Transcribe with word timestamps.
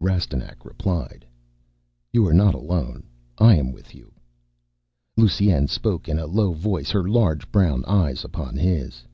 Rastignac 0.00 0.64
replied, 0.64 1.26
"You 2.10 2.26
are 2.26 2.32
not 2.32 2.54
alone. 2.54 3.06
I 3.36 3.54
am 3.56 3.70
with 3.70 3.94
you." 3.94 4.12
Lusine 5.18 5.68
spoke 5.68 6.08
in 6.08 6.18
a 6.18 6.24
low 6.24 6.54
voice, 6.54 6.88
her 6.92 7.06
large 7.06 7.52
brown 7.52 7.84
eyes 7.84 8.24
upon 8.24 8.56
his. 8.56 9.04